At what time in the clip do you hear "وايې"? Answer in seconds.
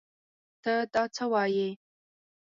1.31-1.69